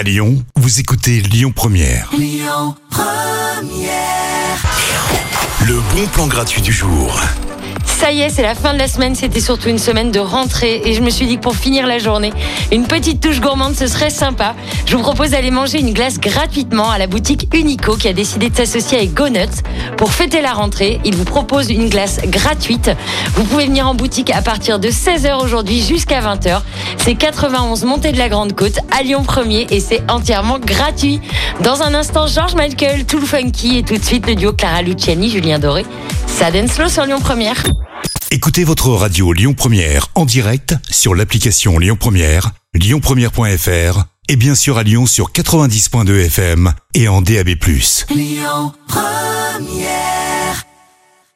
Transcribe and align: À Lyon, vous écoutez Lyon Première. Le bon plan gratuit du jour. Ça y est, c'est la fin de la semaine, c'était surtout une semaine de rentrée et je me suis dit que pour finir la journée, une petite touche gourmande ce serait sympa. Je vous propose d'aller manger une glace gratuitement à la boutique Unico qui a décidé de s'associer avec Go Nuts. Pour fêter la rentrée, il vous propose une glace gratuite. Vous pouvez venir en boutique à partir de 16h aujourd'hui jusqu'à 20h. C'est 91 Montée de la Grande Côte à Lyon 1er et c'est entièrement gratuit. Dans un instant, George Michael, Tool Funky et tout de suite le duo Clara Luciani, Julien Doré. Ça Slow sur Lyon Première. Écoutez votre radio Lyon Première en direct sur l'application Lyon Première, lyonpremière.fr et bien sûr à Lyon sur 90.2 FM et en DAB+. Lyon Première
À 0.00 0.02
Lyon, 0.02 0.42
vous 0.56 0.80
écoutez 0.80 1.20
Lyon 1.20 1.52
Première. 1.54 2.10
Le 5.66 5.74
bon 5.94 6.06
plan 6.10 6.26
gratuit 6.26 6.62
du 6.62 6.72
jour. 6.72 7.20
Ça 7.84 8.10
y 8.10 8.22
est, 8.22 8.30
c'est 8.30 8.40
la 8.40 8.54
fin 8.54 8.72
de 8.72 8.78
la 8.78 8.88
semaine, 8.88 9.14
c'était 9.14 9.40
surtout 9.40 9.68
une 9.68 9.78
semaine 9.78 10.10
de 10.10 10.20
rentrée 10.20 10.80
et 10.86 10.94
je 10.94 11.02
me 11.02 11.10
suis 11.10 11.26
dit 11.26 11.36
que 11.36 11.42
pour 11.42 11.54
finir 11.54 11.86
la 11.86 11.98
journée, 11.98 12.32
une 12.72 12.86
petite 12.86 13.20
touche 13.20 13.42
gourmande 13.42 13.74
ce 13.74 13.86
serait 13.86 14.08
sympa. 14.08 14.54
Je 14.86 14.96
vous 14.96 15.02
propose 15.02 15.32
d'aller 15.32 15.50
manger 15.50 15.80
une 15.80 15.92
glace 15.92 16.18
gratuitement 16.18 16.90
à 16.90 16.96
la 16.96 17.06
boutique 17.06 17.54
Unico 17.54 17.96
qui 17.96 18.08
a 18.08 18.14
décidé 18.14 18.48
de 18.48 18.56
s'associer 18.56 18.96
avec 18.96 19.12
Go 19.12 19.28
Nuts. 19.28 19.60
Pour 19.98 20.12
fêter 20.12 20.40
la 20.40 20.54
rentrée, 20.54 20.98
il 21.04 21.14
vous 21.14 21.26
propose 21.26 21.68
une 21.68 21.90
glace 21.90 22.20
gratuite. 22.24 22.90
Vous 23.34 23.44
pouvez 23.44 23.66
venir 23.66 23.86
en 23.86 23.94
boutique 23.94 24.30
à 24.30 24.40
partir 24.40 24.78
de 24.78 24.88
16h 24.88 25.44
aujourd'hui 25.44 25.82
jusqu'à 25.82 26.22
20h. 26.22 26.62
C'est 27.02 27.14
91 27.14 27.84
Montée 27.84 28.12
de 28.12 28.18
la 28.18 28.28
Grande 28.28 28.54
Côte 28.54 28.78
à 28.90 29.02
Lyon 29.02 29.22
1er 29.22 29.72
et 29.72 29.80
c'est 29.80 30.02
entièrement 30.10 30.58
gratuit. 30.58 31.18
Dans 31.62 31.82
un 31.82 31.94
instant, 31.94 32.26
George 32.26 32.54
Michael, 32.54 33.06
Tool 33.06 33.24
Funky 33.24 33.78
et 33.78 33.82
tout 33.82 33.96
de 33.96 34.04
suite 34.04 34.26
le 34.26 34.34
duo 34.34 34.52
Clara 34.52 34.82
Luciani, 34.82 35.30
Julien 35.30 35.58
Doré. 35.58 35.86
Ça 36.26 36.50
Slow 36.50 36.88
sur 36.88 37.06
Lyon 37.06 37.20
Première. 37.20 37.62
Écoutez 38.30 38.64
votre 38.64 38.90
radio 38.90 39.32
Lyon 39.32 39.54
Première 39.54 40.08
en 40.14 40.26
direct 40.26 40.74
sur 40.90 41.14
l'application 41.14 41.78
Lyon 41.78 41.96
Première, 41.98 42.50
lyonpremière.fr 42.74 44.04
et 44.28 44.36
bien 44.36 44.54
sûr 44.54 44.76
à 44.76 44.82
Lyon 44.82 45.06
sur 45.06 45.32
90.2 45.32 46.26
FM 46.26 46.72
et 46.94 47.08
en 47.08 47.22
DAB+. 47.22 47.48
Lyon 48.10 48.72
Première 48.86 50.19